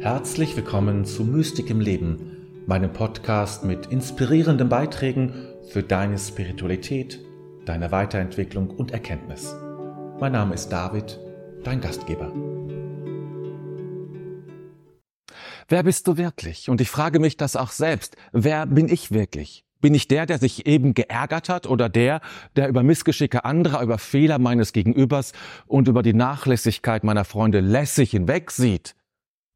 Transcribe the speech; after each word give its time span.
Herzlich 0.00 0.56
willkommen 0.56 1.04
zu 1.04 1.24
Mystik 1.24 1.68
im 1.68 1.78
Leben, 1.78 2.64
meinem 2.66 2.90
Podcast 2.90 3.64
mit 3.64 3.84
inspirierenden 3.88 4.70
Beiträgen 4.70 5.34
für 5.68 5.82
deine 5.82 6.18
Spiritualität, 6.18 7.20
deine 7.66 7.92
Weiterentwicklung 7.92 8.70
und 8.70 8.92
Erkenntnis. 8.92 9.54
Mein 10.18 10.32
Name 10.32 10.54
ist 10.54 10.70
David, 10.70 11.20
dein 11.64 11.82
Gastgeber. 11.82 12.32
Wer 15.68 15.82
bist 15.82 16.08
du 16.08 16.16
wirklich? 16.16 16.70
Und 16.70 16.80
ich 16.80 16.88
frage 16.88 17.18
mich 17.18 17.36
das 17.36 17.54
auch 17.54 17.70
selbst. 17.70 18.16
Wer 18.32 18.64
bin 18.64 18.88
ich 18.88 19.12
wirklich? 19.12 19.66
Bin 19.82 19.92
ich 19.92 20.08
der, 20.08 20.24
der 20.24 20.38
sich 20.38 20.64
eben 20.64 20.94
geärgert 20.94 21.50
hat 21.50 21.66
oder 21.66 21.90
der, 21.90 22.22
der 22.56 22.68
über 22.68 22.82
Missgeschicke 22.82 23.44
anderer, 23.44 23.82
über 23.82 23.98
Fehler 23.98 24.38
meines 24.38 24.72
Gegenübers 24.72 25.34
und 25.66 25.88
über 25.88 26.02
die 26.02 26.14
Nachlässigkeit 26.14 27.04
meiner 27.04 27.26
Freunde 27.26 27.60
lässig 27.60 28.12
hinwegsieht? 28.12 28.94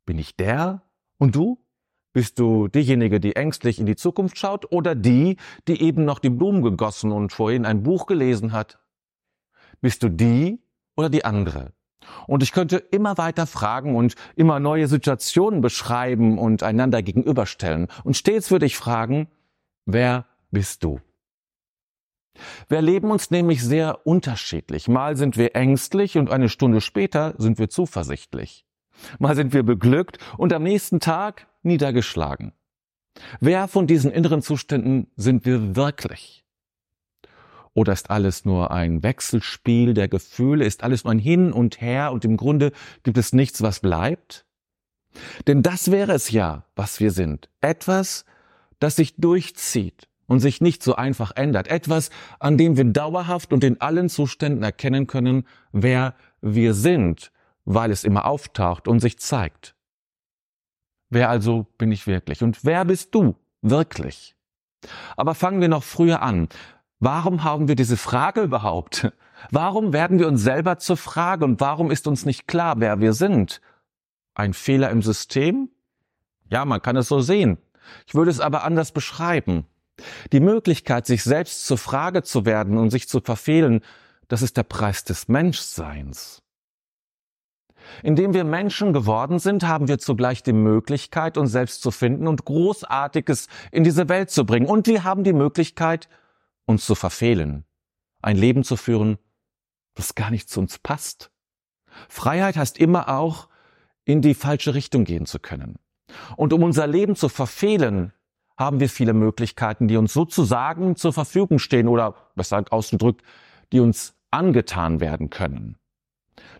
Bin 0.06 0.18
ich 0.18 0.36
der? 0.36 0.82
Und 1.18 1.34
du? 1.34 1.58
Bist 2.12 2.38
du 2.38 2.68
diejenige, 2.68 3.18
die 3.18 3.34
ängstlich 3.34 3.80
in 3.80 3.86
die 3.86 3.96
Zukunft 3.96 4.38
schaut 4.38 4.70
oder 4.70 4.94
die, 4.94 5.36
die 5.66 5.82
eben 5.82 6.04
noch 6.04 6.20
die 6.20 6.30
Blumen 6.30 6.62
gegossen 6.62 7.10
und 7.10 7.32
vorhin 7.32 7.66
ein 7.66 7.82
Buch 7.82 8.06
gelesen 8.06 8.52
hat? 8.52 8.78
Bist 9.80 10.02
du 10.04 10.08
die 10.08 10.60
oder 10.96 11.10
die 11.10 11.24
andere? 11.24 11.72
Und 12.26 12.42
ich 12.42 12.52
könnte 12.52 12.76
immer 12.76 13.18
weiter 13.18 13.46
fragen 13.46 13.96
und 13.96 14.14
immer 14.36 14.60
neue 14.60 14.86
Situationen 14.86 15.60
beschreiben 15.60 16.38
und 16.38 16.62
einander 16.62 17.02
gegenüberstellen. 17.02 17.88
Und 18.04 18.16
stets 18.16 18.50
würde 18.50 18.66
ich 18.66 18.76
fragen, 18.76 19.28
wer 19.84 20.26
bist 20.50 20.84
du? 20.84 21.00
Wir 22.68 22.76
erleben 22.76 23.10
uns 23.10 23.30
nämlich 23.30 23.62
sehr 23.62 24.06
unterschiedlich. 24.06 24.88
Mal 24.88 25.16
sind 25.16 25.36
wir 25.36 25.54
ängstlich 25.54 26.18
und 26.18 26.30
eine 26.30 26.48
Stunde 26.48 26.80
später 26.80 27.34
sind 27.38 27.58
wir 27.58 27.68
zuversichtlich. 27.68 28.64
Mal 29.18 29.36
sind 29.36 29.52
wir 29.52 29.62
beglückt 29.62 30.18
und 30.36 30.52
am 30.52 30.62
nächsten 30.62 31.00
Tag 31.00 31.46
niedergeschlagen. 31.62 32.52
Wer 33.40 33.68
von 33.68 33.86
diesen 33.86 34.10
inneren 34.10 34.42
Zuständen 34.42 35.08
sind 35.16 35.44
wir 35.44 35.76
wirklich? 35.76 36.44
Oder 37.72 37.92
ist 37.92 38.10
alles 38.10 38.44
nur 38.44 38.70
ein 38.70 39.02
Wechselspiel 39.02 39.94
der 39.94 40.08
Gefühle? 40.08 40.64
Ist 40.64 40.84
alles 40.84 41.04
nur 41.04 41.12
ein 41.12 41.18
Hin 41.18 41.52
und 41.52 41.80
Her 41.80 42.12
und 42.12 42.24
im 42.24 42.36
Grunde 42.36 42.72
gibt 43.02 43.18
es 43.18 43.32
nichts, 43.32 43.62
was 43.62 43.80
bleibt? 43.80 44.46
Denn 45.46 45.62
das 45.62 45.90
wäre 45.90 46.12
es 46.12 46.30
ja, 46.30 46.64
was 46.76 47.00
wir 47.00 47.10
sind. 47.10 47.48
Etwas, 47.60 48.24
das 48.78 48.96
sich 48.96 49.16
durchzieht 49.16 50.08
und 50.26 50.40
sich 50.40 50.60
nicht 50.60 50.82
so 50.82 50.94
einfach 50.96 51.32
ändert. 51.36 51.68
Etwas, 51.68 52.10
an 52.38 52.58
dem 52.58 52.76
wir 52.76 52.84
dauerhaft 52.84 53.52
und 53.52 53.64
in 53.64 53.80
allen 53.80 54.08
Zuständen 54.08 54.62
erkennen 54.62 55.06
können, 55.06 55.46
wer 55.72 56.14
wir 56.40 56.74
sind 56.74 57.32
weil 57.64 57.90
es 57.90 58.04
immer 58.04 58.26
auftaucht 58.26 58.88
und 58.88 59.00
sich 59.00 59.18
zeigt. 59.18 59.74
Wer 61.10 61.28
also 61.28 61.66
bin 61.78 61.92
ich 61.92 62.06
wirklich? 62.06 62.42
Und 62.42 62.64
wer 62.64 62.84
bist 62.84 63.14
du 63.14 63.36
wirklich? 63.62 64.34
Aber 65.16 65.34
fangen 65.34 65.60
wir 65.60 65.68
noch 65.68 65.84
früher 65.84 66.22
an. 66.22 66.48
Warum 66.98 67.44
haben 67.44 67.68
wir 67.68 67.76
diese 67.76 67.96
Frage 67.96 68.42
überhaupt? 68.42 69.12
Warum 69.50 69.92
werden 69.92 70.18
wir 70.18 70.28
uns 70.28 70.42
selber 70.42 70.78
zur 70.78 70.96
Frage 70.96 71.44
und 71.44 71.60
warum 71.60 71.90
ist 71.90 72.06
uns 72.06 72.24
nicht 72.24 72.46
klar, 72.48 72.76
wer 72.78 73.00
wir 73.00 73.12
sind? 73.12 73.60
Ein 74.34 74.54
Fehler 74.54 74.90
im 74.90 75.02
System? 75.02 75.68
Ja, 76.48 76.64
man 76.64 76.80
kann 76.80 76.96
es 76.96 77.08
so 77.08 77.20
sehen. 77.20 77.58
Ich 78.06 78.14
würde 78.14 78.30
es 78.30 78.40
aber 78.40 78.64
anders 78.64 78.92
beschreiben. 78.92 79.66
Die 80.32 80.40
Möglichkeit, 80.40 81.06
sich 81.06 81.22
selbst 81.22 81.66
zur 81.66 81.78
Frage 81.78 82.22
zu 82.22 82.46
werden 82.46 82.78
und 82.78 82.90
sich 82.90 83.08
zu 83.08 83.20
verfehlen, 83.20 83.82
das 84.28 84.42
ist 84.42 84.56
der 84.56 84.62
Preis 84.62 85.04
des 85.04 85.28
Menschseins. 85.28 86.43
Indem 88.02 88.34
wir 88.34 88.44
Menschen 88.44 88.92
geworden 88.92 89.38
sind, 89.38 89.66
haben 89.66 89.88
wir 89.88 89.98
zugleich 89.98 90.42
die 90.42 90.52
Möglichkeit, 90.52 91.38
uns 91.38 91.52
selbst 91.52 91.82
zu 91.82 91.90
finden 91.90 92.26
und 92.26 92.44
Großartiges 92.44 93.48
in 93.70 93.84
diese 93.84 94.08
Welt 94.08 94.30
zu 94.30 94.44
bringen. 94.44 94.66
Und 94.66 94.86
wir 94.86 95.04
haben 95.04 95.24
die 95.24 95.32
Möglichkeit, 95.32 96.08
uns 96.66 96.86
zu 96.86 96.94
verfehlen, 96.94 97.64
ein 98.22 98.36
Leben 98.36 98.64
zu 98.64 98.76
führen, 98.76 99.18
das 99.94 100.14
gar 100.14 100.30
nicht 100.30 100.48
zu 100.48 100.60
uns 100.60 100.78
passt. 100.78 101.30
Freiheit 102.08 102.56
heißt 102.56 102.78
immer 102.78 103.08
auch, 103.08 103.48
in 104.04 104.20
die 104.20 104.34
falsche 104.34 104.74
Richtung 104.74 105.04
gehen 105.04 105.26
zu 105.26 105.38
können. 105.38 105.76
Und 106.36 106.52
um 106.52 106.62
unser 106.62 106.86
Leben 106.86 107.16
zu 107.16 107.28
verfehlen, 107.28 108.12
haben 108.56 108.80
wir 108.80 108.88
viele 108.88 109.14
Möglichkeiten, 109.14 109.88
die 109.88 109.96
uns 109.96 110.12
sozusagen 110.12 110.96
zur 110.96 111.12
Verfügung 111.12 111.58
stehen 111.58 111.88
oder, 111.88 112.14
besser 112.36 112.64
ausgedrückt, 112.70 113.22
die 113.72 113.80
uns 113.80 114.14
angetan 114.30 115.00
werden 115.00 115.30
können. 115.30 115.76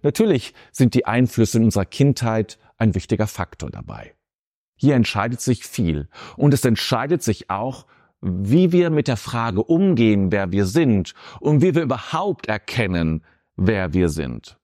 Natürlich 0.04 0.53
sind 0.70 0.94
die 0.94 1.06
Einflüsse 1.06 1.59
in 1.59 1.65
unserer 1.65 1.87
Kindheit 1.87 2.59
ein 2.76 2.94
wichtiger 2.94 3.26
Faktor 3.26 3.70
dabei. 3.70 4.15
Hier 4.76 4.94
entscheidet 4.94 5.41
sich 5.41 5.65
viel 5.65 6.09
und 6.37 6.53
es 6.53 6.65
entscheidet 6.65 7.22
sich 7.22 7.48
auch, 7.48 7.87
wie 8.20 8.70
wir 8.70 8.91
mit 8.91 9.09
der 9.09 9.16
Frage 9.16 9.62
umgehen, 9.62 10.31
wer 10.31 10.53
wir 10.53 10.66
sind 10.66 11.15
und 11.41 11.62
wie 11.62 11.75
wir 11.75 11.82
überhaupt 11.82 12.48
erkennen, 12.48 13.25
wer 13.56 13.94
wir 13.94 14.10
sind. 14.10 14.59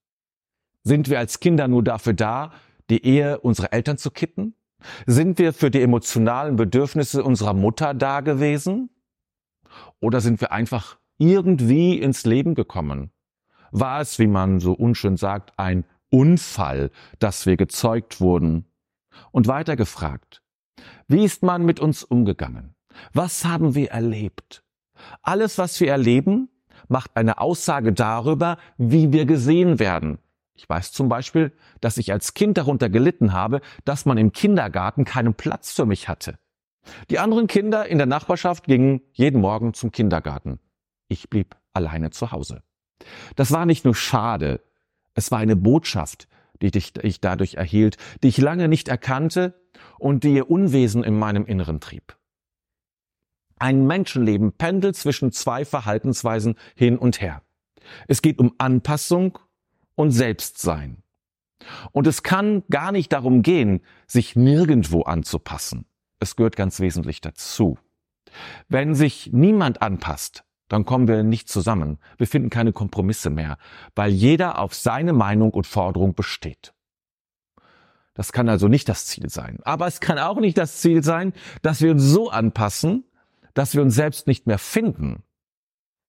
Sind 0.82 1.08
wir 1.08 1.18
als 1.18 1.40
Kinder 1.40 1.68
nur 1.68 1.82
dafür 1.82 2.12
da, 2.12 2.52
die 2.90 3.04
Ehe 3.04 3.40
unserer 3.40 3.72
Eltern 3.72 3.96
zu 3.96 4.10
kitten? 4.10 4.54
Sind 5.06 5.38
wir 5.38 5.54
für 5.54 5.70
die 5.70 5.82
emotionalen 5.82 6.56
Bedürfnisse 6.56 7.24
unserer 7.24 7.54
Mutter 7.54 7.94
da 7.94 8.20
gewesen? 8.20 8.90
Oder 10.00 10.20
sind 10.20 10.40
wir 10.40 10.52
einfach 10.52 10.98
irgendwie 11.16 11.98
ins 11.98 12.26
Leben 12.26 12.54
gekommen 12.54 13.10
war 13.70 14.00
es, 14.00 14.18
wie 14.18 14.26
man 14.26 14.60
so 14.60 14.72
unschön 14.72 15.16
sagt, 15.16 15.58
ein 15.58 15.84
Unfall, 16.10 16.90
dass 17.18 17.46
wir 17.46 17.56
gezeugt 17.56 18.20
wurden. 18.20 18.66
Und 19.32 19.46
weiter 19.46 19.76
gefragt, 19.76 20.42
wie 21.08 21.24
ist 21.24 21.42
man 21.42 21.64
mit 21.64 21.80
uns 21.80 22.04
umgegangen? 22.04 22.74
Was 23.12 23.44
haben 23.44 23.74
wir 23.74 23.90
erlebt? 23.90 24.62
Alles, 25.22 25.58
was 25.58 25.80
wir 25.80 25.90
erleben, 25.90 26.48
macht 26.88 27.16
eine 27.16 27.40
Aussage 27.40 27.92
darüber, 27.92 28.58
wie 28.78 29.12
wir 29.12 29.26
gesehen 29.26 29.78
werden. 29.78 30.18
Ich 30.54 30.68
weiß 30.68 30.92
zum 30.92 31.08
Beispiel, 31.08 31.52
dass 31.80 31.96
ich 31.96 32.12
als 32.12 32.34
Kind 32.34 32.58
darunter 32.58 32.90
gelitten 32.90 33.32
habe, 33.32 33.60
dass 33.84 34.04
man 34.04 34.18
im 34.18 34.32
Kindergarten 34.32 35.04
keinen 35.04 35.34
Platz 35.34 35.72
für 35.72 35.86
mich 35.86 36.08
hatte. 36.08 36.38
Die 37.08 37.18
anderen 37.18 37.46
Kinder 37.46 37.86
in 37.86 37.98
der 37.98 38.06
Nachbarschaft 38.06 38.64
gingen 38.64 39.00
jeden 39.12 39.40
Morgen 39.40 39.74
zum 39.74 39.92
Kindergarten. 39.92 40.58
Ich 41.08 41.30
blieb 41.30 41.56
alleine 41.72 42.10
zu 42.10 42.32
Hause. 42.32 42.62
Das 43.36 43.50
war 43.50 43.66
nicht 43.66 43.84
nur 43.84 43.94
schade, 43.94 44.60
es 45.14 45.30
war 45.30 45.38
eine 45.38 45.56
Botschaft, 45.56 46.28
die 46.62 46.70
ich 46.76 47.20
dadurch 47.20 47.54
erhielt, 47.54 47.96
die 48.22 48.28
ich 48.28 48.38
lange 48.38 48.68
nicht 48.68 48.88
erkannte 48.88 49.60
und 49.98 50.24
die 50.24 50.34
ihr 50.34 50.50
Unwesen 50.50 51.04
in 51.04 51.18
meinem 51.18 51.46
Inneren 51.46 51.80
trieb. 51.80 52.16
Ein 53.58 53.86
Menschenleben 53.86 54.52
pendelt 54.52 54.96
zwischen 54.96 55.32
zwei 55.32 55.64
Verhaltensweisen 55.64 56.54
hin 56.74 56.96
und 56.96 57.20
her. 57.20 57.42
Es 58.08 58.22
geht 58.22 58.38
um 58.38 58.54
Anpassung 58.58 59.38
und 59.94 60.10
Selbstsein. 60.10 61.02
Und 61.92 62.06
es 62.06 62.22
kann 62.22 62.62
gar 62.70 62.90
nicht 62.90 63.12
darum 63.12 63.42
gehen, 63.42 63.82
sich 64.06 64.34
nirgendwo 64.34 65.02
anzupassen. 65.02 65.84
Es 66.18 66.36
gehört 66.36 66.56
ganz 66.56 66.80
wesentlich 66.80 67.20
dazu. 67.20 67.78
Wenn 68.68 68.94
sich 68.94 69.30
niemand 69.32 69.82
anpasst, 69.82 70.44
dann 70.70 70.84
kommen 70.84 71.08
wir 71.08 71.24
nicht 71.24 71.48
zusammen. 71.48 71.98
Wir 72.16 72.28
finden 72.28 72.48
keine 72.48 72.72
Kompromisse 72.72 73.28
mehr, 73.28 73.58
weil 73.96 74.12
jeder 74.12 74.60
auf 74.60 74.72
seine 74.72 75.12
Meinung 75.12 75.50
und 75.50 75.66
Forderung 75.66 76.14
besteht. 76.14 76.72
Das 78.14 78.32
kann 78.32 78.48
also 78.48 78.68
nicht 78.68 78.88
das 78.88 79.06
Ziel 79.06 79.28
sein. 79.30 79.58
Aber 79.64 79.88
es 79.88 79.98
kann 79.98 80.18
auch 80.20 80.38
nicht 80.38 80.56
das 80.56 80.80
Ziel 80.80 81.02
sein, 81.02 81.32
dass 81.62 81.80
wir 81.80 81.90
uns 81.90 82.04
so 82.04 82.30
anpassen, 82.30 83.04
dass 83.52 83.74
wir 83.74 83.82
uns 83.82 83.96
selbst 83.96 84.28
nicht 84.28 84.46
mehr 84.46 84.58
finden. 84.58 85.24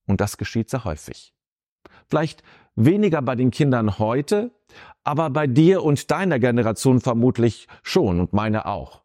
Und 0.05 0.21
das 0.21 0.37
geschieht 0.37 0.69
sehr 0.69 0.85
häufig. 0.85 1.33
Vielleicht 2.07 2.43
weniger 2.75 3.23
bei 3.23 3.35
den 3.35 3.49
Kindern 3.49 3.97
heute, 3.97 4.51
aber 5.03 5.31
bei 5.31 5.47
dir 5.47 5.83
und 5.83 6.11
deiner 6.11 6.37
Generation 6.37 7.01
vermutlich 7.01 7.67
schon 7.81 8.19
und 8.19 8.31
meine 8.31 8.67
auch. 8.67 9.00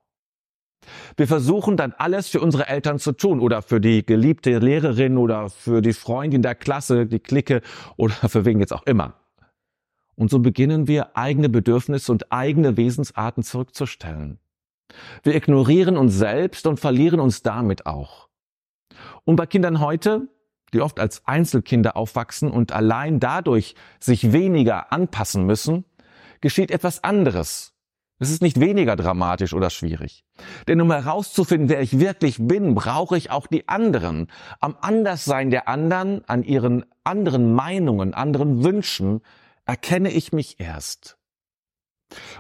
Wir 1.16 1.26
versuchen 1.26 1.76
dann 1.76 1.92
alles 1.98 2.28
für 2.28 2.40
unsere 2.40 2.68
Eltern 2.68 2.98
zu 2.98 3.12
tun 3.12 3.40
oder 3.40 3.62
für 3.62 3.80
die 3.80 4.04
geliebte 4.04 4.58
Lehrerin 4.58 5.18
oder 5.18 5.50
für 5.50 5.82
die 5.82 5.92
Freundin 5.92 6.42
der 6.42 6.54
Klasse, 6.54 7.06
die 7.06 7.20
Clique 7.20 7.62
oder 7.96 8.14
für 8.14 8.44
wen 8.44 8.60
jetzt 8.60 8.72
auch 8.72 8.84
immer. 8.84 9.14
Und 10.14 10.30
so 10.30 10.38
beginnen 10.38 10.88
wir 10.88 11.16
eigene 11.16 11.48
Bedürfnisse 11.48 12.10
und 12.10 12.32
eigene 12.32 12.76
Wesensarten 12.76 13.42
zurückzustellen. 13.42 14.38
Wir 15.22 15.34
ignorieren 15.34 15.96
uns 15.96 16.14
selbst 16.14 16.66
und 16.66 16.80
verlieren 16.80 17.20
uns 17.20 17.42
damit 17.42 17.86
auch. 17.86 18.28
Und 19.24 19.36
bei 19.36 19.46
Kindern 19.46 19.80
heute, 19.80 20.28
die 20.72 20.80
oft 20.80 20.98
als 20.98 21.26
Einzelkinder 21.26 21.96
aufwachsen 21.96 22.50
und 22.50 22.72
allein 22.72 23.20
dadurch 23.20 23.74
sich 24.00 24.32
weniger 24.32 24.92
anpassen 24.92 25.44
müssen, 25.44 25.84
geschieht 26.40 26.70
etwas 26.70 27.04
anderes. 27.04 27.75
Es 28.18 28.30
ist 28.30 28.40
nicht 28.40 28.60
weniger 28.60 28.96
dramatisch 28.96 29.52
oder 29.52 29.68
schwierig. 29.68 30.24
Denn 30.68 30.80
um 30.80 30.90
herauszufinden, 30.90 31.68
wer 31.68 31.82
ich 31.82 31.98
wirklich 31.98 32.38
bin, 32.40 32.74
brauche 32.74 33.16
ich 33.16 33.30
auch 33.30 33.46
die 33.46 33.68
anderen. 33.68 34.28
Am 34.60 34.76
Anderssein 34.80 35.50
der 35.50 35.68
anderen, 35.68 36.24
an 36.26 36.42
ihren 36.42 36.86
anderen 37.04 37.52
Meinungen, 37.52 38.14
anderen 38.14 38.64
Wünschen, 38.64 39.20
erkenne 39.66 40.10
ich 40.10 40.32
mich 40.32 40.58
erst. 40.60 41.18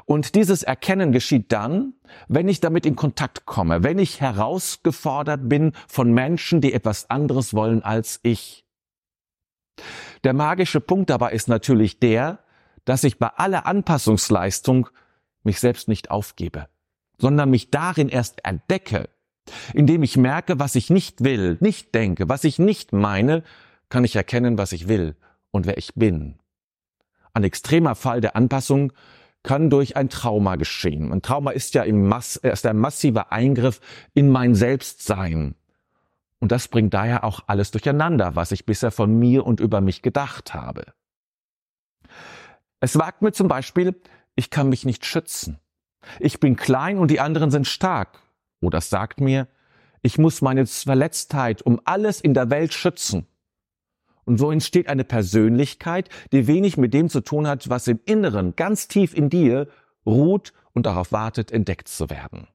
Und 0.04 0.34
dieses 0.34 0.62
Erkennen 0.62 1.12
geschieht 1.12 1.52
dann, 1.52 1.94
wenn 2.28 2.48
ich 2.48 2.60
damit 2.60 2.86
in 2.86 2.96
Kontakt 2.96 3.46
komme, 3.46 3.82
wenn 3.82 3.98
ich 3.98 4.20
herausgefordert 4.20 5.48
bin 5.48 5.72
von 5.88 6.12
Menschen, 6.12 6.60
die 6.60 6.72
etwas 6.72 7.10
anderes 7.10 7.52
wollen 7.52 7.82
als 7.82 8.20
ich. 8.22 8.64
Der 10.24 10.32
magische 10.32 10.80
Punkt 10.80 11.10
dabei 11.10 11.32
ist 11.32 11.48
natürlich 11.48 11.98
der, 11.98 12.38
dass 12.84 13.04
ich 13.04 13.18
bei 13.18 13.28
aller 13.28 13.66
Anpassungsleistung 13.66 14.88
mich 15.46 15.60
selbst 15.60 15.88
nicht 15.88 16.10
aufgebe, 16.10 16.68
sondern 17.18 17.50
mich 17.50 17.70
darin 17.70 18.08
erst 18.08 18.44
entdecke. 18.44 19.08
Indem 19.72 20.02
ich 20.02 20.16
merke, 20.16 20.58
was 20.58 20.74
ich 20.74 20.90
nicht 20.90 21.22
will, 21.22 21.56
nicht 21.60 21.94
denke, 21.94 22.28
was 22.28 22.44
ich 22.44 22.58
nicht 22.58 22.92
meine, 22.92 23.44
kann 23.88 24.04
ich 24.04 24.16
erkennen, 24.16 24.58
was 24.58 24.72
ich 24.72 24.88
will 24.88 25.16
und 25.52 25.66
wer 25.66 25.78
ich 25.78 25.94
bin. 25.94 26.38
Ein 27.32 27.44
extremer 27.44 27.94
Fall 27.94 28.20
der 28.20 28.34
Anpassung 28.34 28.92
kann 29.42 29.70
durch 29.70 29.96
ein 29.96 30.08
Trauma 30.08 30.56
geschehen. 30.56 31.12
Ein 31.12 31.22
Trauma 31.22 31.52
ist 31.52 31.74
ja 31.74 31.84
im 31.84 32.08
Mass, 32.08 32.36
ist 32.36 32.66
ein 32.66 32.78
massiver 32.78 33.30
Eingriff 33.30 33.80
in 34.12 34.30
mein 34.30 34.56
Selbstsein. 34.56 35.54
Und 36.40 36.50
das 36.50 36.68
bringt 36.68 36.92
daher 36.92 37.24
auch 37.24 37.44
alles 37.46 37.70
durcheinander, 37.70 38.34
was 38.34 38.52
ich 38.52 38.66
bisher 38.66 38.90
von 38.90 39.16
mir 39.18 39.46
und 39.46 39.60
über 39.60 39.80
mich 39.80 40.02
gedacht 40.02 40.52
habe. 40.52 40.86
Es 42.80 42.98
wagt 42.98 43.22
mir 43.22 43.32
zum 43.32 43.48
Beispiel, 43.48 43.94
ich 44.36 44.50
kann 44.50 44.68
mich 44.68 44.84
nicht 44.84 45.04
schützen. 45.04 45.58
Ich 46.20 46.38
bin 46.38 46.56
klein 46.56 46.98
und 46.98 47.10
die 47.10 47.20
anderen 47.20 47.50
sind 47.50 47.66
stark. 47.66 48.20
Oder 48.60 48.78
es 48.78 48.90
sagt 48.90 49.20
mir, 49.20 49.48
ich 50.02 50.18
muss 50.18 50.42
meine 50.42 50.66
Verletztheit 50.66 51.62
um 51.62 51.80
alles 51.84 52.20
in 52.20 52.34
der 52.34 52.50
Welt 52.50 52.72
schützen. 52.72 53.26
Und 54.24 54.38
so 54.38 54.50
entsteht 54.50 54.88
eine 54.88 55.04
Persönlichkeit, 55.04 56.08
die 56.32 56.46
wenig 56.46 56.76
mit 56.76 56.94
dem 56.94 57.08
zu 57.08 57.20
tun 57.20 57.46
hat, 57.46 57.68
was 57.68 57.88
im 57.88 58.00
Inneren, 58.04 58.56
ganz 58.56 58.88
tief 58.88 59.14
in 59.14 59.30
dir, 59.30 59.68
ruht 60.04 60.52
und 60.72 60.86
darauf 60.86 61.12
wartet, 61.12 61.50
entdeckt 61.50 61.88
zu 61.88 62.10
werden. 62.10 62.48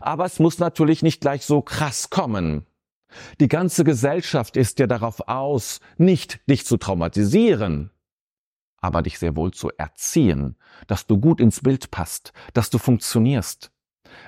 Aber 0.00 0.24
es 0.24 0.38
muss 0.38 0.58
natürlich 0.58 1.02
nicht 1.02 1.20
gleich 1.20 1.44
so 1.44 1.62
krass 1.62 2.10
kommen. 2.10 2.66
Die 3.40 3.48
ganze 3.48 3.84
Gesellschaft 3.84 4.56
ist 4.56 4.78
ja 4.78 4.86
darauf 4.86 5.28
aus, 5.28 5.80
nicht 5.96 6.40
dich 6.48 6.66
zu 6.66 6.76
traumatisieren, 6.76 7.90
aber 8.80 9.02
dich 9.02 9.18
sehr 9.18 9.36
wohl 9.36 9.52
zu 9.52 9.70
erziehen, 9.76 10.56
dass 10.86 11.06
du 11.06 11.18
gut 11.18 11.40
ins 11.40 11.60
Bild 11.62 11.90
passt, 11.90 12.32
dass 12.52 12.70
du 12.70 12.78
funktionierst. 12.78 13.70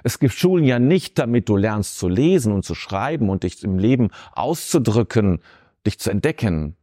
Es 0.02 0.18
gibt 0.18 0.34
Schulen 0.34 0.64
ja 0.64 0.78
nicht, 0.78 1.18
damit 1.18 1.48
du 1.48 1.56
lernst 1.56 1.98
zu 1.98 2.08
lesen 2.08 2.52
und 2.52 2.64
zu 2.64 2.74
schreiben 2.74 3.30
und 3.30 3.44
dich 3.44 3.62
im 3.62 3.78
Leben 3.78 4.10
auszudrücken 4.32 5.40
dich 5.88 5.98
zu 5.98 6.10
entdecken. 6.10 6.76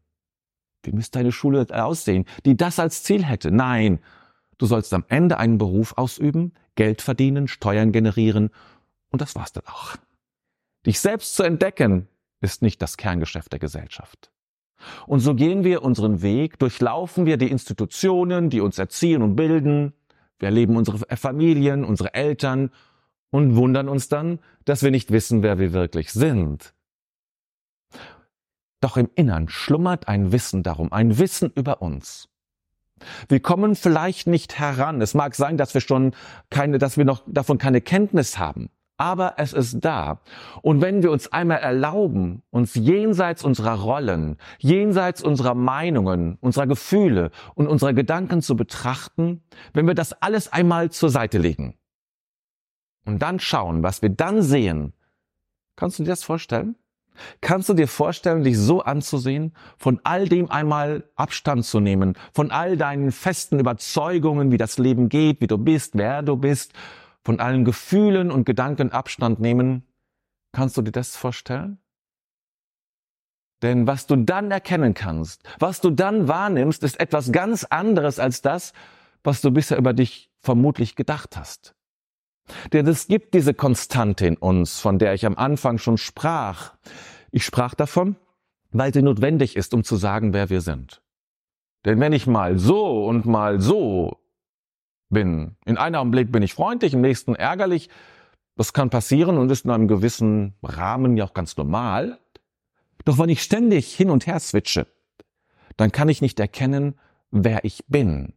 Wie 0.84 0.92
müsste 0.92 1.20
deine 1.20 1.32
Schule 1.32 1.66
aussehen, 1.72 2.26
die 2.46 2.58
das 2.58 2.80
als 2.80 3.04
Ziel 3.04 3.24
hätte? 3.24 3.52
Nein, 3.52 4.00
du 4.58 4.66
sollst 4.66 4.94
am 4.94 5.06
Ende 5.08 5.38
einen 5.38 5.58
Beruf 5.58 5.98
ausüben, 5.98 6.54
Geld 6.76 7.02
verdienen, 7.02 7.48
Steuern 7.48 7.92
generieren 7.92 8.50
und 9.12 9.22
das 9.22 9.36
war's 9.36 9.54
dann 9.54 9.66
auch. 9.68 9.96
Dich 10.86 11.00
selbst 11.00 11.36
zu 11.36 11.44
entdecken 11.44 12.08
ist 12.42 12.62
nicht 12.62 12.82
das 12.82 12.98
Kerngeschäft 12.98 13.52
der 13.52 13.60
Gesellschaft. 13.60 14.32
Und 15.07 15.19
so 15.19 15.36
gehen 15.36 15.63
wir 15.63 15.83
unseren 15.83 16.22
Weg, 16.22 16.60
durchlaufen 16.60 17.25
wir 17.25 17.38
die 17.38 17.50
Institutionen, 17.50 18.50
die 18.50 18.62
uns 18.62 18.77
erziehen 18.77 19.22
und 19.22 19.36
bilden. 19.36 19.94
Wir 20.39 20.48
erleben 20.48 20.75
unsere 20.75 21.00
Familien, 21.16 21.83
unsere 21.83 22.13
Eltern 22.13 22.72
und 23.31 23.56
wundern 23.56 23.89
uns 23.89 24.10
dann, 24.10 24.39
dass 24.66 24.83
wir 24.83 24.92
nicht 24.92 25.12
wissen, 25.12 25.44
wer 25.44 25.60
wir 25.60 25.74
wirklich 25.74 26.12
sind. 26.12 26.74
Doch 28.81 28.98
im 28.98 29.10
Innern 29.16 29.50
schlummert 29.50 30.07
ein 30.07 30.31
Wissen 30.31 30.62
darum, 30.62 30.92
ein 30.92 31.18
Wissen 31.18 31.51
über 31.56 31.81
uns. 31.81 32.30
Wir 33.28 33.39
kommen 33.39 33.75
vielleicht 33.75 34.28
nicht 34.28 34.57
heran. 34.57 35.01
Es 35.01 35.13
mag 35.13 35.36
sein, 35.36 35.57
dass 35.57 35.74
wir 35.74 35.81
schon 35.81 36.13
keine, 36.50 36.78
dass 36.78 36.98
wir 36.98 37.06
noch 37.06 37.24
davon 37.28 37.57
keine 37.57 37.81
Kenntnis 37.81 38.38
haben. 38.38 38.69
Aber 38.97 39.33
es 39.38 39.51
ist 39.51 39.83
da. 39.83 40.21
Und 40.62 40.81
wenn 40.81 41.03
wir 41.03 41.12
uns 41.12 41.27
einmal 41.27 41.59
erlauben, 41.59 42.44
uns 42.50 42.75
jenseits 42.75 43.44
unserer 43.44 43.80
Rollen, 43.81 44.38
jenseits 44.59 45.21
unserer 45.21 45.53
Meinungen, 45.53 46.38
unserer 46.39 46.68
Gefühle 46.68 47.31
und 47.56 47.68
unserer 47.68 47.94
Gedanken 47.94 48.42
zu 48.42 48.56
betrachten, 48.56 49.44
wenn 49.74 49.88
wir 49.88 49.95
das 49.95 50.13
alles 50.21 50.51
einmal 50.51 50.92
zur 50.92 51.09
Seite 51.09 51.38
legen 51.38 51.75
und 53.06 53.21
dann 53.21 53.39
schauen, 53.39 53.83
was 53.83 54.01
wir 54.01 54.09
dann 54.09 54.42
sehen, 54.42 54.94
kannst 55.75 56.00
du 56.00 56.03
dir 56.03 56.09
das 56.09 56.24
vorstellen? 56.24 56.75
Kannst 57.39 57.69
du 57.69 57.74
dir 57.74 57.88
vorstellen, 57.88 58.44
dich 58.44 58.57
so 58.57 58.81
anzusehen, 58.81 59.53
von 59.77 60.01
all 60.03 60.27
dem 60.27 60.51
einmal 60.51 61.06
Abstand 61.15 61.63
zu 61.63 61.80
nehmen, 61.80 62.18
von 62.33 62.51
all 62.51 62.75
deinen 62.75 63.13
festen 63.13 63.57
Überzeugungen, 63.57 64.51
wie 64.51 64.57
das 64.57 64.77
Leben 64.77 65.07
geht, 65.07 65.39
wie 65.39 65.47
du 65.47 65.57
bist, 65.57 65.92
wer 65.95 66.24
du 66.24 66.36
bist, 66.36 66.74
von 67.25 67.39
allen 67.39 67.66
Gefühlen 67.66 68.31
und 68.31 68.45
Gedanken 68.45 68.92
Abstand 68.92 69.39
nehmen? 69.39 69.83
Kannst 70.54 70.77
du 70.77 70.81
dir 70.83 70.92
das 70.92 71.18
vorstellen? 71.18 71.80
Denn 73.62 73.88
was 73.88 74.06
du 74.06 74.16
dann 74.16 74.51
erkennen 74.51 74.94
kannst, 74.94 75.42
was 75.60 75.81
du 75.81 75.89
dann 75.89 76.27
wahrnimmst, 76.27 76.83
ist 76.83 77.00
etwas 77.00 77.31
ganz 77.31 77.63
anderes 77.63 78.19
als 78.19 78.42
das, 78.42 78.74
was 79.24 79.42
du 79.42 79.50
bisher 79.50 79.77
über 79.77 79.94
dich 79.94 80.30
vermutlich 80.39 80.95
gedacht 80.95 81.36
hast. 81.36 81.74
Denn 82.74 82.86
es 82.86 83.07
gibt 83.07 83.33
diese 83.33 83.56
Konstante 83.56 84.28
in 84.28 84.38
uns, 84.38 84.80
von 84.80 85.00
der 85.00 85.16
ich 85.16 85.25
am 85.25 85.36
Anfang 85.36 85.80
schon 85.80 85.98
sprach. 85.98 86.75
Ich 87.31 87.44
sprach 87.44 87.74
davon, 87.74 88.18
weil 88.71 88.94
sie 88.94 89.01
notwendig 89.01 89.56
ist, 89.56 89.74
um 89.74 89.83
zu 89.83 89.95
sagen, 89.95 90.33
wer 90.33 90.51
wir 90.51 90.62
sind. 90.62 91.01
Denn 91.86 92.00
wenn 92.00 92.13
ich 92.13 92.28
mal 92.28 92.60
so 92.60 93.06
und 93.07 93.25
mal 93.25 93.60
so 93.62 94.19
bin, 95.10 95.56
in 95.66 95.78
einem 95.78 95.96
Augenblick 95.96 96.31
bin 96.31 96.44
ich 96.44 96.54
freundlich, 96.54 96.94
im 96.94 97.02
nächsten 97.02 97.36
ärgerlich, 97.36 97.90
das 98.56 98.74
kann 98.74 98.90
passieren 98.90 99.38
und 99.38 99.52
ist 99.52 99.66
in 99.66 99.72
einem 99.72 99.88
gewissen 99.88 100.56
Rahmen 100.63 101.18
ja 101.18 101.25
auch 101.25 101.34
ganz 101.34 101.57
normal. 101.57 102.19
Doch 103.04 103.19
wenn 103.19 103.30
ich 103.30 103.42
ständig 103.42 103.94
hin 103.94 104.10
und 104.10 104.28
her 104.28 104.40
switche, 104.40 104.88
dann 105.78 105.92
kann 105.92 106.10
ich 106.10 106.22
nicht 106.22 106.40
erkennen, 106.40 106.96
wer 107.31 107.66
ich 107.66 107.84
bin. 107.88 108.34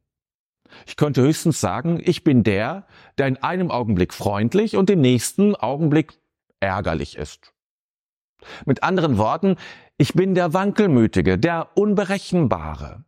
Ich 0.87 0.97
könnte 0.97 1.23
höchstens 1.23 1.61
sagen, 1.61 2.01
ich 2.05 2.25
bin 2.25 2.43
der, 2.43 2.87
der 3.17 3.29
in 3.29 3.37
einem 3.39 3.71
Augenblick 3.71 4.13
freundlich 4.13 4.77
und 4.77 4.91
im 4.91 5.01
nächsten 5.01 5.55
Augenblick 5.55 6.19
ärgerlich 6.61 7.17
ist. 7.17 7.55
Mit 8.67 8.83
anderen 8.83 9.19
Worten, 9.19 9.57
ich 9.97 10.15
bin 10.15 10.35
der 10.35 10.53
Wankelmütige, 10.53 11.39
der 11.39 11.77
Unberechenbare. 11.77 13.05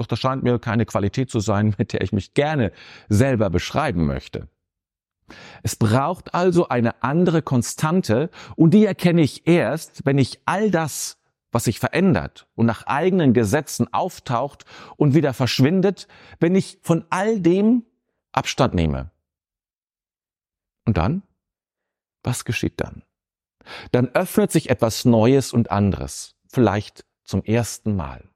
Doch 0.00 0.06
das 0.06 0.18
scheint 0.18 0.42
mir 0.42 0.58
keine 0.58 0.86
Qualität 0.86 1.30
zu 1.30 1.40
sein, 1.40 1.74
mit 1.78 1.92
der 1.92 2.00
ich 2.00 2.10
mich 2.10 2.32
gerne 2.32 2.72
selber 3.10 3.50
beschreiben 3.50 4.06
möchte. 4.06 4.48
Es 5.62 5.76
braucht 5.76 6.32
also 6.32 6.70
eine 6.70 7.02
andere 7.02 7.42
Konstante 7.42 8.30
und 8.56 8.72
die 8.72 8.86
erkenne 8.86 9.20
ich 9.20 9.46
erst, 9.46 10.06
wenn 10.06 10.16
ich 10.16 10.40
all 10.46 10.70
das 10.70 11.18
was 11.52 11.64
sich 11.64 11.80
verändert 11.80 12.46
und 12.54 12.66
nach 12.66 12.86
eigenen 12.86 13.34
Gesetzen 13.34 13.92
auftaucht 13.92 14.64
und 14.96 15.14
wieder 15.14 15.34
verschwindet, 15.34 16.06
wenn 16.38 16.54
ich 16.54 16.78
von 16.80 17.04
all 17.10 17.40
dem 17.40 17.84
Abstand 18.30 18.72
nehme. 18.72 19.10
Und 20.86 20.96
dann? 20.96 21.24
Was 22.22 22.44
geschieht 22.44 22.80
dann? 22.80 23.02
Dann 23.90 24.08
öffnet 24.14 24.52
sich 24.52 24.70
etwas 24.70 25.04
Neues 25.04 25.52
und 25.52 25.72
anderes, 25.72 26.36
vielleicht 26.46 27.04
zum 27.24 27.42
ersten 27.42 27.96
Mal. 27.96 28.29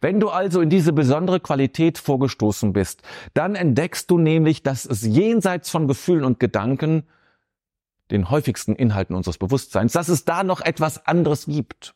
Wenn 0.00 0.20
du 0.20 0.30
also 0.30 0.60
in 0.60 0.70
diese 0.70 0.92
besondere 0.92 1.40
Qualität 1.40 1.98
vorgestoßen 1.98 2.72
bist, 2.72 3.02
dann 3.34 3.54
entdeckst 3.54 4.10
du 4.10 4.18
nämlich, 4.18 4.62
dass 4.62 4.84
es 4.84 5.02
jenseits 5.02 5.70
von 5.70 5.88
Gefühlen 5.88 6.24
und 6.24 6.40
Gedanken 6.40 7.04
den 8.10 8.30
häufigsten 8.30 8.76
Inhalten 8.76 9.16
unseres 9.16 9.38
Bewusstseins, 9.38 9.92
dass 9.92 10.08
es 10.08 10.24
da 10.24 10.44
noch 10.44 10.60
etwas 10.60 11.06
anderes 11.06 11.46
gibt. 11.46 11.94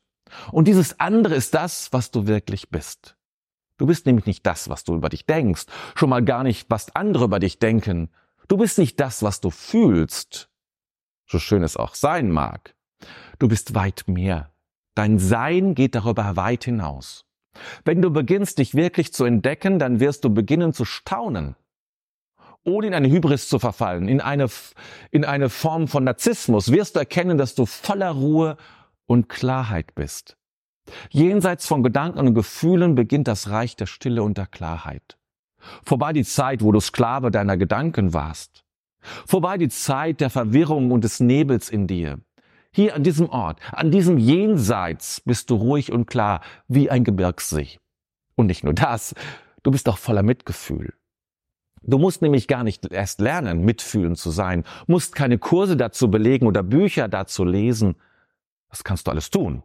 Und 0.52 0.68
dieses 0.68 1.00
andere 1.00 1.34
ist 1.34 1.54
das, 1.54 1.92
was 1.92 2.10
du 2.10 2.26
wirklich 2.26 2.70
bist. 2.70 3.16
Du 3.76 3.86
bist 3.86 4.06
nämlich 4.06 4.26
nicht 4.26 4.44
das, 4.44 4.68
was 4.68 4.84
du 4.84 4.94
über 4.94 5.08
dich 5.08 5.26
denkst, 5.26 5.66
schon 5.94 6.10
mal 6.10 6.24
gar 6.24 6.42
nicht, 6.42 6.68
was 6.68 6.94
andere 6.96 7.24
über 7.24 7.38
dich 7.38 7.58
denken. 7.58 8.10
Du 8.48 8.56
bist 8.56 8.78
nicht 8.78 8.98
das, 8.98 9.22
was 9.22 9.40
du 9.40 9.50
fühlst, 9.50 10.50
so 11.26 11.38
schön 11.38 11.62
es 11.62 11.76
auch 11.76 11.94
sein 11.94 12.30
mag. 12.30 12.74
Du 13.38 13.46
bist 13.46 13.74
weit 13.74 14.04
mehr. 14.06 14.50
Dein 14.94 15.18
Sein 15.18 15.74
geht 15.74 15.94
darüber 15.94 16.34
weit 16.34 16.64
hinaus. 16.64 17.24
Wenn 17.84 18.02
du 18.02 18.10
beginnst, 18.10 18.58
dich 18.58 18.74
wirklich 18.74 19.12
zu 19.12 19.24
entdecken, 19.24 19.78
dann 19.78 20.00
wirst 20.00 20.24
du 20.24 20.30
beginnen 20.30 20.72
zu 20.72 20.84
staunen 20.84 21.56
ohne 22.64 22.88
in 22.88 22.94
eine 22.94 23.08
Hybris 23.08 23.48
zu 23.48 23.58
verfallen, 23.58 24.08
in 24.08 24.20
eine, 24.20 24.46
in 25.10 25.24
eine 25.24 25.48
Form 25.48 25.88
von 25.88 26.04
Narzissmus, 26.04 26.70
wirst 26.70 26.94
du 26.96 27.00
erkennen, 27.00 27.38
dass 27.38 27.54
du 27.54 27.66
voller 27.66 28.10
Ruhe 28.10 28.56
und 29.06 29.28
Klarheit 29.28 29.94
bist. 29.94 30.36
Jenseits 31.10 31.66
von 31.66 31.82
Gedanken 31.82 32.20
und 32.20 32.34
Gefühlen 32.34 32.94
beginnt 32.94 33.28
das 33.28 33.50
Reich 33.50 33.76
der 33.76 33.86
Stille 33.86 34.22
und 34.22 34.38
der 34.38 34.46
Klarheit. 34.46 35.18
Vorbei 35.84 36.12
die 36.12 36.24
Zeit, 36.24 36.62
wo 36.62 36.72
du 36.72 36.80
Sklave 36.80 37.30
deiner 37.30 37.56
Gedanken 37.56 38.12
warst. 38.12 38.64
Vorbei 39.26 39.58
die 39.58 39.68
Zeit 39.68 40.20
der 40.20 40.30
Verwirrung 40.30 40.90
und 40.90 41.04
des 41.04 41.20
Nebels 41.20 41.70
in 41.70 41.86
dir. 41.86 42.18
Hier 42.72 42.94
an 42.94 43.02
diesem 43.02 43.28
Ort, 43.30 43.60
an 43.72 43.90
diesem 43.90 44.18
Jenseits 44.18 45.20
bist 45.22 45.50
du 45.50 45.56
ruhig 45.56 45.90
und 45.90 46.06
klar 46.06 46.42
wie 46.68 46.90
ein 46.90 47.04
Gebirgssee. 47.04 47.78
Und 48.36 48.46
nicht 48.46 48.62
nur 48.62 48.74
das, 48.74 49.14
Du 49.62 49.70
bist 49.70 49.86
doch 49.86 49.98
voller 49.98 50.22
Mitgefühl. 50.22 50.94
Du 51.82 51.98
musst 51.98 52.22
nämlich 52.22 52.48
gar 52.48 52.64
nicht 52.64 52.90
erst 52.90 53.20
lernen, 53.20 53.66
mitfühlend 53.66 54.18
zu 54.18 54.30
sein, 54.30 54.64
musst 54.86 55.14
keine 55.14 55.38
Kurse 55.38 55.76
dazu 55.76 56.10
belegen 56.10 56.46
oder 56.46 56.62
Bücher 56.62 57.08
dazu 57.08 57.44
lesen. 57.44 57.96
Das 58.70 58.82
kannst 58.82 59.06
du 59.06 59.10
alles 59.10 59.30
tun. 59.30 59.62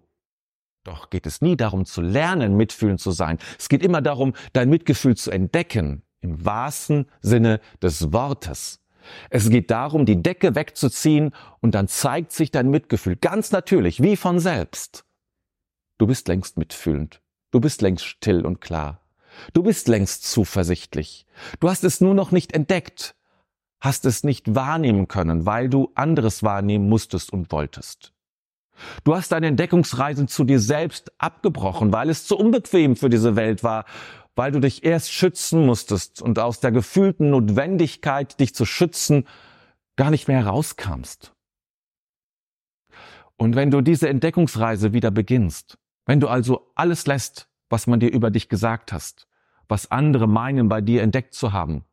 Doch 0.84 1.10
geht 1.10 1.26
es 1.26 1.42
nie 1.42 1.56
darum 1.56 1.86
zu 1.86 2.02
lernen, 2.02 2.58
mitfühlend 2.58 3.00
zu 3.00 3.12
sein. 3.12 3.38
Es 3.58 3.70
geht 3.70 3.82
immer 3.82 4.02
darum, 4.02 4.34
dein 4.52 4.70
Mitgefühl 4.70 5.16
zu 5.16 5.32
entdecken, 5.32 6.04
im 6.20 6.44
wahrsten 6.44 7.08
Sinne 7.22 7.62
des 7.82 8.12
Wortes. 8.12 8.83
Es 9.30 9.50
geht 9.50 9.72
darum, 9.72 10.06
die 10.06 10.22
Decke 10.22 10.56
wegzuziehen 10.56 11.32
und 11.62 11.76
dann 11.76 11.88
zeigt 11.88 12.32
sich 12.32 12.52
dein 12.52 12.70
Mitgefühl 12.70 13.16
ganz 13.16 13.52
natürlich, 13.52 14.02
wie 14.02 14.16
von 14.16 14.40
selbst. 14.40 15.06
Du 15.98 16.08
bist 16.08 16.28
längst 16.28 16.58
mitfühlend. 16.58 17.22
Du 17.52 17.60
bist 17.60 17.82
längst 17.82 18.06
still 18.06 18.46
und 18.46 18.62
klar. 18.62 19.02
Du 19.54 19.64
bist 19.64 19.88
längst 19.88 20.30
zuversichtlich. 20.30 21.26
Du 21.60 21.70
hast 21.70 21.84
es 21.84 22.02
nur 22.02 22.14
noch 22.14 22.32
nicht 22.32 22.54
entdeckt, 22.54 23.16
hast 23.80 24.06
es 24.06 24.24
nicht 24.24 24.56
wahrnehmen 24.56 25.08
können, 25.08 25.46
weil 25.46 25.70
du 25.70 25.92
anderes 25.96 26.44
wahrnehmen 26.44 26.90
musstest 26.90 27.32
und 27.32 27.52
wolltest. 27.52 28.14
Du 29.04 29.16
hast 29.16 29.32
deine 29.32 29.48
Entdeckungsreise 29.48 30.26
zu 30.26 30.44
dir 30.44 30.60
selbst 30.60 31.12
abgebrochen, 31.20 31.94
weil 31.94 32.10
es 32.10 32.26
zu 32.26 32.38
unbequem 32.38 32.96
für 32.96 33.10
diese 33.10 33.36
Welt 33.36 33.64
war, 33.64 33.86
weil 34.36 34.52
du 34.52 34.60
dich 34.60 34.84
erst 34.84 35.12
schützen 35.12 35.66
musstest 35.66 36.22
und 36.22 36.40
aus 36.40 36.60
der 36.60 36.72
gefühlten 36.72 37.30
Notwendigkeit, 37.30 38.40
dich 38.40 38.56
zu 38.56 38.66
schützen, 38.66 39.28
gar 39.96 40.10
nicht 40.10 40.28
mehr 40.28 40.44
herauskamst. 40.44 41.34
Und 43.38 43.56
wenn 43.56 43.72
du 43.72 43.82
diese 43.82 44.10
Entdeckungsreise 44.10 44.94
wieder 44.94 45.12
beginnst, 45.12 45.78
wenn 46.06 46.20
du 46.20 46.28
also 46.28 46.72
alles 46.76 47.06
lässt, 47.06 47.50
was 47.70 47.88
man 47.88 48.00
dir 48.00 48.12
über 48.12 48.32
dich 48.32 48.50
gesagt 48.50 48.92
hast, 48.92 49.28
was 49.68 49.92
andere 49.92 50.28
meinen 50.28 50.68
bei 50.68 50.82
dir 50.82 51.02
entdeckt 51.02 51.34
zu 51.34 51.54
haben, 51.54 51.84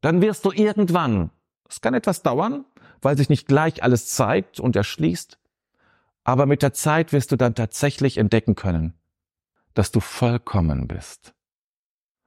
dann 0.00 0.20
wirst 0.20 0.44
du 0.44 0.52
irgendwann, 0.52 1.30
es 1.68 1.80
kann 1.80 1.94
etwas 1.94 2.22
dauern, 2.22 2.64
weil 3.00 3.16
sich 3.16 3.28
nicht 3.28 3.46
gleich 3.46 3.82
alles 3.82 4.08
zeigt 4.08 4.60
und 4.60 4.76
erschließt, 4.76 5.38
aber 6.24 6.46
mit 6.46 6.62
der 6.62 6.72
Zeit 6.72 7.12
wirst 7.12 7.32
du 7.32 7.36
dann 7.36 7.54
tatsächlich 7.54 8.18
entdecken 8.18 8.54
können, 8.54 8.94
dass 9.74 9.90
du 9.90 10.00
vollkommen 10.00 10.88
bist 10.88 11.35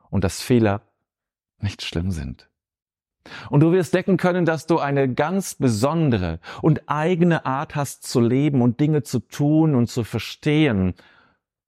und 0.09 0.23
dass 0.23 0.41
Fehler 0.41 0.81
nicht 1.59 1.81
schlimm 1.81 2.11
sind. 2.11 2.49
Und 3.49 3.59
du 3.61 3.71
wirst 3.71 3.93
decken 3.93 4.17
können, 4.17 4.45
dass 4.45 4.65
du 4.65 4.79
eine 4.79 5.13
ganz 5.13 5.55
besondere 5.55 6.39
und 6.61 6.89
eigene 6.89 7.45
Art 7.45 7.75
hast 7.75 8.03
zu 8.03 8.21
leben 8.21 8.61
und 8.61 8.79
Dinge 8.79 9.03
zu 9.03 9.19
tun 9.19 9.75
und 9.75 9.87
zu 9.87 10.03
verstehen. 10.03 10.93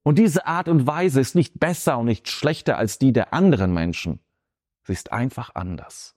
Und 0.02 0.18
diese 0.18 0.46
Art 0.46 0.68
und 0.68 0.86
Weise 0.86 1.20
ist 1.20 1.34
nicht 1.34 1.60
besser 1.60 1.98
und 1.98 2.06
nicht 2.06 2.28
schlechter 2.28 2.78
als 2.78 2.98
die 2.98 3.12
der 3.12 3.32
anderen 3.32 3.72
Menschen. 3.72 4.18
Sie 4.84 4.92
ist 4.92 5.12
einfach 5.12 5.54
anders. 5.54 6.16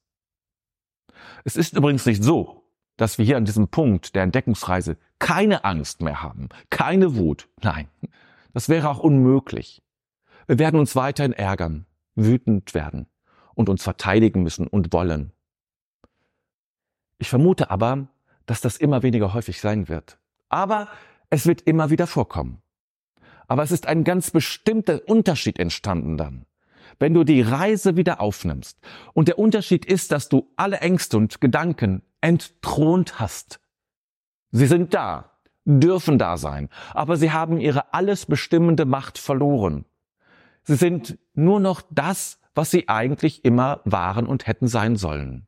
Es 1.43 1.55
ist 1.55 1.73
übrigens 1.73 2.05
nicht 2.05 2.23
so, 2.23 2.63
dass 2.97 3.17
wir 3.17 3.25
hier 3.25 3.37
an 3.37 3.45
diesem 3.45 3.67
Punkt 3.67 4.15
der 4.15 4.23
Entdeckungsreise 4.23 4.97
keine 5.19 5.63
Angst 5.65 6.01
mehr 6.01 6.23
haben, 6.23 6.49
keine 6.69 7.15
Wut. 7.15 7.47
Nein, 7.61 7.87
das 8.53 8.69
wäre 8.69 8.89
auch 8.89 8.99
unmöglich. 8.99 9.83
Wir 10.47 10.59
werden 10.59 10.79
uns 10.79 10.95
weiterhin 10.95 11.33
ärgern, 11.33 11.85
wütend 12.15 12.73
werden 12.73 13.07
und 13.53 13.69
uns 13.69 13.83
verteidigen 13.83 14.43
müssen 14.43 14.67
und 14.67 14.93
wollen. 14.93 15.31
Ich 17.17 17.29
vermute 17.29 17.69
aber, 17.69 18.07
dass 18.45 18.61
das 18.61 18.77
immer 18.77 19.03
weniger 19.03 19.33
häufig 19.33 19.59
sein 19.61 19.87
wird. 19.87 20.17
Aber 20.49 20.87
es 21.29 21.45
wird 21.45 21.61
immer 21.61 21.89
wieder 21.89 22.07
vorkommen. 22.07 22.61
Aber 23.47 23.63
es 23.63 23.71
ist 23.71 23.87
ein 23.87 24.03
ganz 24.03 24.31
bestimmter 24.31 25.01
Unterschied 25.07 25.59
entstanden 25.59 26.17
dann, 26.17 26.45
wenn 26.99 27.13
du 27.13 27.23
die 27.23 27.41
Reise 27.41 27.95
wieder 27.95 28.21
aufnimmst. 28.21 28.79
Und 29.13 29.27
der 29.27 29.39
Unterschied 29.39 29.85
ist, 29.85 30.11
dass 30.11 30.29
du 30.29 30.51
alle 30.55 30.79
Ängste 30.79 31.17
und 31.17 31.41
Gedanken 31.41 32.01
entthront 32.21 33.19
hast. 33.19 33.59
Sie 34.51 34.67
sind 34.67 34.93
da, 34.93 35.31
dürfen 35.65 36.17
da 36.17 36.37
sein, 36.37 36.69
aber 36.93 37.17
sie 37.17 37.31
haben 37.31 37.59
ihre 37.59 37.93
alles 37.93 38.25
bestimmende 38.25 38.85
Macht 38.85 39.17
verloren. 39.17 39.85
Sie 40.65 40.75
sind 40.75 41.19
nur 41.33 41.59
noch 41.59 41.83
das, 41.91 42.39
was 42.55 42.71
sie 42.71 42.89
eigentlich 42.89 43.45
immer 43.45 43.81
waren 43.85 44.25
und 44.25 44.47
hätten 44.47 44.67
sein 44.67 44.95
sollen. 44.95 45.47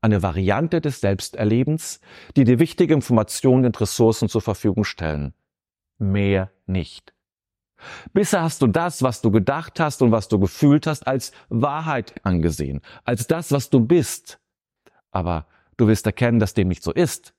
Eine 0.00 0.22
Variante 0.22 0.80
des 0.80 1.00
Selbsterlebens, 1.00 2.00
die 2.36 2.44
dir 2.44 2.58
wichtige 2.58 2.94
Informationen 2.94 3.66
und 3.66 3.80
Ressourcen 3.80 4.28
zur 4.28 4.42
Verfügung 4.42 4.84
stellen. 4.84 5.34
Mehr 5.98 6.52
nicht. 6.66 7.14
Bisher 8.12 8.42
hast 8.42 8.62
du 8.62 8.68
das, 8.68 9.02
was 9.02 9.20
du 9.20 9.30
gedacht 9.30 9.80
hast 9.80 10.00
und 10.00 10.12
was 10.12 10.28
du 10.28 10.38
gefühlt 10.38 10.86
hast, 10.86 11.06
als 11.06 11.32
Wahrheit 11.48 12.14
angesehen, 12.24 12.80
als 13.04 13.26
das, 13.26 13.52
was 13.52 13.68
du 13.68 13.80
bist. 13.80 14.38
Aber 15.10 15.46
du 15.76 15.88
wirst 15.88 16.06
erkennen, 16.06 16.38
dass 16.38 16.54
dem 16.54 16.68
nicht 16.68 16.82
so 16.82 16.92
ist. 16.92 17.34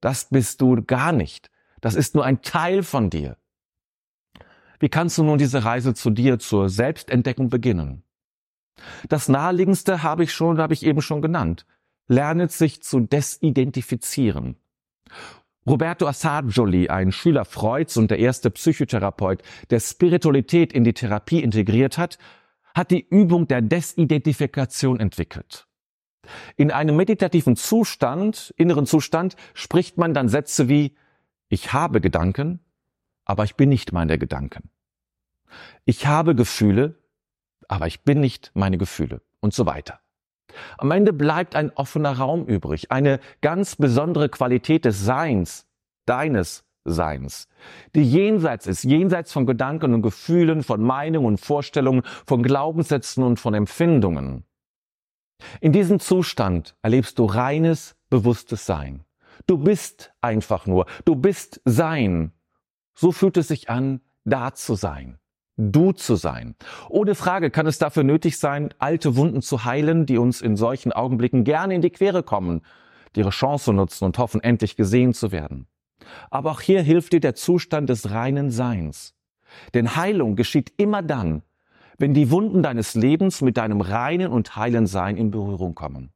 Das 0.00 0.28
bist 0.28 0.60
du 0.60 0.82
gar 0.82 1.12
nicht. 1.12 1.50
Das 1.80 1.94
ist 1.94 2.14
nur 2.14 2.24
ein 2.24 2.42
Teil 2.42 2.82
von 2.82 3.10
dir. 3.10 3.36
Wie 4.78 4.88
kannst 4.88 5.18
du 5.18 5.24
nun 5.24 5.38
diese 5.38 5.64
Reise 5.64 5.94
zu 5.94 6.10
dir, 6.10 6.38
zur 6.38 6.68
Selbstentdeckung 6.68 7.48
beginnen? 7.48 8.02
Das 9.08 9.28
naheliegendste 9.28 10.02
habe 10.02 10.24
ich 10.24 10.32
schon, 10.32 10.58
habe 10.58 10.74
ich 10.74 10.84
eben 10.84 11.02
schon 11.02 11.22
genannt. 11.22 11.66
Lerne 12.08 12.48
sich 12.48 12.82
zu 12.82 13.00
desidentifizieren. 13.00 14.56
Roberto 15.66 16.06
Assagioli, 16.06 16.88
ein 16.88 17.10
Schüler 17.10 17.44
Freuds 17.44 17.96
und 17.96 18.10
der 18.10 18.20
erste 18.20 18.50
Psychotherapeut, 18.50 19.42
der 19.70 19.80
Spiritualität 19.80 20.72
in 20.72 20.84
die 20.84 20.92
Therapie 20.92 21.42
integriert 21.42 21.98
hat, 21.98 22.18
hat 22.74 22.92
die 22.92 23.04
Übung 23.08 23.48
der 23.48 23.62
Desidentifikation 23.62 25.00
entwickelt. 25.00 25.66
In 26.56 26.70
einem 26.70 26.96
meditativen 26.96 27.56
Zustand, 27.56 28.54
inneren 28.56 28.86
Zustand, 28.86 29.36
spricht 29.54 29.98
man 29.98 30.14
dann 30.14 30.28
Sätze 30.28 30.68
wie 30.68 30.94
Ich 31.48 31.72
habe 31.72 32.00
Gedanken, 32.00 32.60
aber 33.26 33.44
ich 33.44 33.56
bin 33.56 33.68
nicht 33.68 33.92
meine 33.92 34.18
Gedanken. 34.18 34.70
Ich 35.84 36.06
habe 36.06 36.34
Gefühle, 36.34 36.94
aber 37.68 37.86
ich 37.86 38.02
bin 38.04 38.20
nicht 38.20 38.50
meine 38.54 38.78
Gefühle 38.78 39.20
und 39.40 39.52
so 39.52 39.66
weiter. 39.66 40.00
Am 40.78 40.90
Ende 40.90 41.12
bleibt 41.12 41.54
ein 41.54 41.70
offener 41.72 42.16
Raum 42.16 42.46
übrig, 42.46 42.90
eine 42.90 43.20
ganz 43.42 43.76
besondere 43.76 44.30
Qualität 44.30 44.86
des 44.86 45.04
Seins, 45.04 45.66
deines 46.06 46.64
Seins, 46.84 47.48
die 47.94 48.04
jenseits 48.04 48.66
ist, 48.66 48.84
jenseits 48.84 49.32
von 49.32 49.44
Gedanken 49.44 49.92
und 49.92 50.02
Gefühlen, 50.02 50.62
von 50.62 50.80
Meinungen 50.80 51.26
und 51.26 51.40
Vorstellungen, 51.40 52.02
von 52.26 52.42
Glaubenssätzen 52.42 53.24
und 53.24 53.40
von 53.40 53.54
Empfindungen. 53.54 54.44
In 55.60 55.72
diesem 55.72 56.00
Zustand 56.00 56.76
erlebst 56.80 57.18
du 57.18 57.26
reines, 57.26 57.96
bewusstes 58.08 58.64
Sein. 58.64 59.04
Du 59.46 59.58
bist 59.58 60.14
einfach 60.22 60.66
nur, 60.66 60.86
du 61.04 61.16
bist 61.16 61.60
Sein 61.64 62.32
so 62.96 63.12
fühlt 63.12 63.36
es 63.36 63.48
sich 63.48 63.70
an, 63.70 64.00
da 64.24 64.54
zu 64.54 64.74
sein, 64.74 65.18
du 65.56 65.92
zu 65.92 66.16
sein. 66.16 66.56
Ohne 66.88 67.14
Frage 67.14 67.50
kann 67.50 67.66
es 67.66 67.78
dafür 67.78 68.02
nötig 68.02 68.38
sein, 68.38 68.74
alte 68.78 69.16
Wunden 69.16 69.42
zu 69.42 69.64
heilen, 69.64 70.06
die 70.06 70.18
uns 70.18 70.40
in 70.40 70.56
solchen 70.56 70.92
Augenblicken 70.92 71.44
gerne 71.44 71.74
in 71.74 71.82
die 71.82 71.90
Quere 71.90 72.22
kommen, 72.22 72.62
die 73.14 73.20
ihre 73.20 73.30
Chance 73.30 73.72
nutzen 73.72 74.04
und 74.04 74.18
hoffen, 74.18 74.42
endlich 74.42 74.76
gesehen 74.76 75.14
zu 75.14 75.30
werden. 75.30 75.68
Aber 76.30 76.50
auch 76.50 76.60
hier 76.60 76.82
hilft 76.82 77.12
dir 77.12 77.20
der 77.20 77.34
Zustand 77.34 77.88
des 77.88 78.10
reinen 78.10 78.50
Seins. 78.50 79.14
Denn 79.74 79.96
Heilung 79.96 80.36
geschieht 80.36 80.72
immer 80.76 81.02
dann, 81.02 81.42
wenn 81.98 82.14
die 82.14 82.30
Wunden 82.30 82.62
deines 82.62 82.94
Lebens 82.94 83.40
mit 83.40 83.56
deinem 83.56 83.80
reinen 83.80 84.32
und 84.32 84.56
heilen 84.56 84.86
Sein 84.86 85.16
in 85.16 85.30
Berührung 85.30 85.74
kommen. 85.74 86.12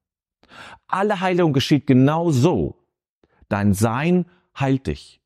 Alle 0.89 1.21
Heilung 1.21 1.53
geschieht 1.53 1.87
genau 1.87 2.31
so. 2.31 2.77
Dein 3.49 3.73
Sein 3.73 4.27
heilt 4.59 4.87
dich. 4.87 5.21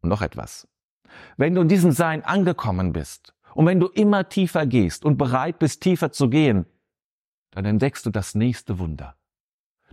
Und 0.00 0.10
noch 0.10 0.22
etwas. 0.22 0.68
Wenn 1.36 1.54
du 1.54 1.62
in 1.62 1.68
diesem 1.68 1.92
Sein 1.92 2.24
angekommen 2.24 2.92
bist 2.92 3.34
und 3.54 3.66
wenn 3.66 3.80
du 3.80 3.86
immer 3.86 4.28
tiefer 4.28 4.66
gehst 4.66 5.04
und 5.04 5.16
bereit 5.16 5.58
bist, 5.58 5.82
tiefer 5.82 6.12
zu 6.12 6.28
gehen, 6.28 6.66
dann 7.50 7.64
entdeckst 7.64 8.04
du 8.06 8.10
das 8.10 8.34
nächste 8.34 8.78
Wunder. 8.78 9.16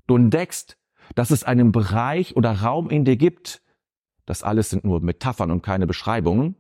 Du 0.08 0.16
entdeckst, 0.16 0.78
dass 1.16 1.32
es 1.32 1.44
einen 1.44 1.72
Bereich 1.72 2.36
oder 2.36 2.52
Raum 2.52 2.90
in 2.90 3.06
dir 3.06 3.18
gibt, 3.18 3.62
das 4.26 4.44
alles 4.44 4.70
sind 4.70 4.84
nur 4.84 5.02
Metaphern 5.02 5.52
und 5.52 5.62
keine 5.62 5.88
Beschreibungen, 5.88 6.56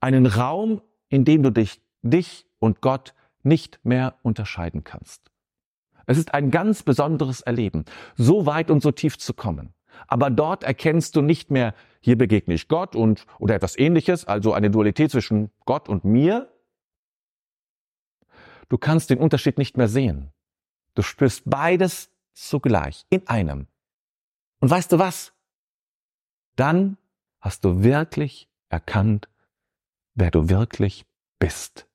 einen 0.00 0.26
Raum, 0.26 0.82
in 1.08 1.24
dem 1.24 1.42
du 1.42 1.50
dich, 1.50 1.82
dich 2.02 2.46
und 2.58 2.80
Gott 2.80 3.14
nicht 3.42 3.80
mehr 3.84 4.16
unterscheiden 4.22 4.84
kannst. 4.84 5.30
Es 6.06 6.18
ist 6.18 6.34
ein 6.34 6.50
ganz 6.50 6.82
besonderes 6.82 7.42
Erleben, 7.42 7.84
so 8.16 8.46
weit 8.46 8.70
und 8.70 8.82
so 8.82 8.90
tief 8.90 9.18
zu 9.18 9.34
kommen. 9.34 9.74
Aber 10.06 10.30
dort 10.30 10.64
erkennst 10.64 11.16
du 11.16 11.22
nicht 11.22 11.50
mehr, 11.50 11.74
hier 12.02 12.18
begegne 12.18 12.54
ich 12.54 12.66
Gott 12.66 12.96
und, 12.96 13.24
oder 13.38 13.54
etwas 13.54 13.78
ähnliches, 13.78 14.24
also 14.24 14.52
eine 14.52 14.70
Dualität 14.70 15.12
zwischen 15.12 15.50
Gott 15.64 15.88
und 15.88 16.04
mir. 16.04 16.52
Du 18.68 18.76
kannst 18.76 19.10
den 19.10 19.18
Unterschied 19.18 19.56
nicht 19.56 19.76
mehr 19.76 19.88
sehen. 19.88 20.32
Du 20.94 21.02
spürst 21.02 21.44
beides 21.46 22.10
zugleich 22.34 23.06
in 23.08 23.26
einem. 23.28 23.68
Und 24.58 24.70
weißt 24.70 24.90
du 24.90 24.98
was? 24.98 25.32
Dann 26.56 26.98
hast 27.40 27.64
du 27.64 27.84
wirklich 27.84 28.48
erkannt, 28.68 29.28
wer 30.14 30.32
du 30.32 30.48
wirklich 30.48 31.06
bist. 31.38 31.86